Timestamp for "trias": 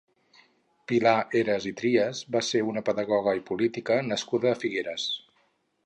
1.81-2.23